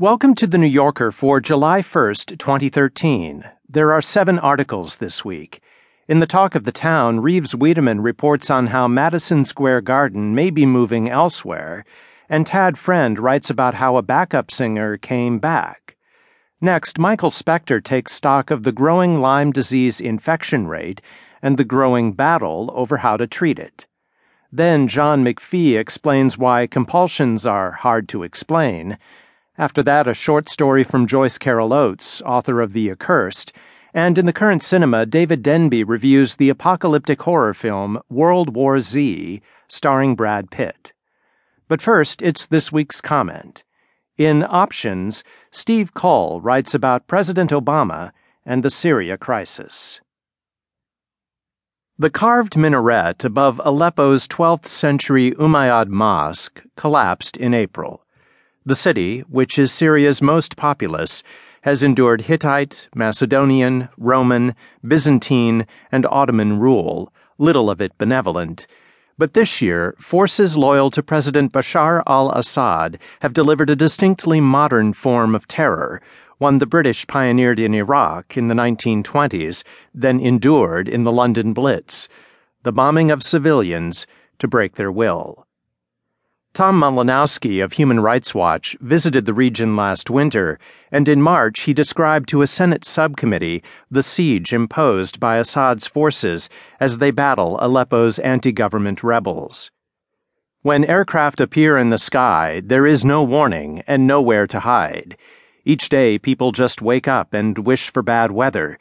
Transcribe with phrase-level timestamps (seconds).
[0.00, 3.42] Welcome to The New Yorker for July 1st, 2013.
[3.68, 5.60] There are seven articles this week.
[6.06, 10.50] In the talk of the town, Reeves Wiedeman reports on how Madison Square Garden may
[10.50, 11.84] be moving elsewhere,
[12.28, 15.96] and Tad Friend writes about how a backup singer came back.
[16.60, 21.00] Next, Michael Specter takes stock of the growing Lyme disease infection rate
[21.42, 23.86] and the growing battle over how to treat it.
[24.52, 28.96] Then John McPhee explains why compulsions are hard to explain
[29.58, 33.52] after that, a short story from Joyce Carol Oates, author of The Accursed,
[33.92, 39.42] and in the current cinema, David Denby reviews the apocalyptic horror film World War Z,
[39.66, 40.92] starring Brad Pitt.
[41.66, 43.64] But first, it's this week's comment.
[44.16, 48.12] In Options, Steve Coll writes about President Obama
[48.46, 50.00] and the Syria crisis.
[51.98, 58.04] The carved minaret above Aleppo's 12th century Umayyad mosque collapsed in April.
[58.68, 61.22] The city, which is Syria's most populous,
[61.62, 64.54] has endured Hittite, Macedonian, Roman,
[64.86, 68.66] Byzantine, and Ottoman rule, little of it benevolent.
[69.16, 74.92] But this year, forces loyal to President Bashar al Assad have delivered a distinctly modern
[74.92, 76.02] form of terror,
[76.36, 82.06] one the British pioneered in Iraq in the 1920s, then endured in the London Blitz
[82.64, 84.06] the bombing of civilians
[84.38, 85.47] to break their will.
[86.58, 90.58] Tom Malinowski of Human Rights Watch visited the region last winter,
[90.90, 96.48] and in March he described to a Senate subcommittee the siege imposed by Assad's forces
[96.80, 99.70] as they battle Aleppo's anti government rebels.
[100.62, 105.16] When aircraft appear in the sky, there is no warning and nowhere to hide.
[105.64, 108.80] Each day, people just wake up and wish for bad weather.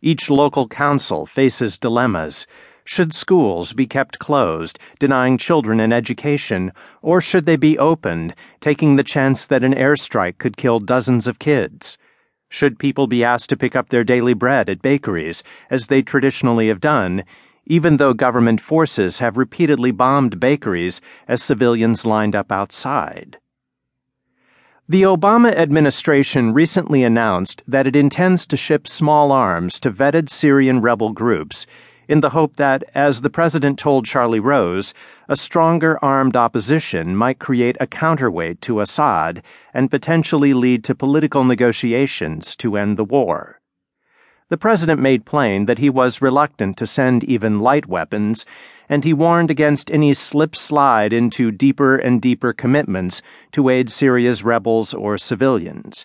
[0.00, 2.48] Each local council faces dilemmas.
[2.84, 8.96] Should schools be kept closed, denying children an education, or should they be opened, taking
[8.96, 11.96] the chance that an airstrike could kill dozens of kids?
[12.48, 16.68] Should people be asked to pick up their daily bread at bakeries, as they traditionally
[16.68, 17.24] have done,
[17.66, 23.38] even though government forces have repeatedly bombed bakeries as civilians lined up outside?
[24.88, 30.80] The Obama administration recently announced that it intends to ship small arms to vetted Syrian
[30.80, 31.66] rebel groups
[32.08, 34.94] in the hope that, as the president told Charlie Rose,
[35.28, 39.42] a stronger armed opposition might create a counterweight to Assad
[39.72, 43.60] and potentially lead to political negotiations to end the war.
[44.48, 48.44] The president made plain that he was reluctant to send even light weapons,
[48.86, 54.44] and he warned against any slip slide into deeper and deeper commitments to aid Syria's
[54.44, 56.04] rebels or civilians.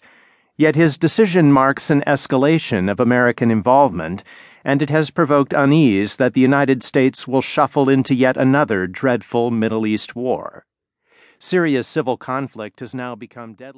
[0.56, 4.24] Yet his decision marks an escalation of American involvement
[4.68, 9.50] and it has provoked unease that the United States will shuffle into yet another dreadful
[9.50, 10.66] Middle East war.
[11.40, 13.76] Syria's civil conflict has now become deadly.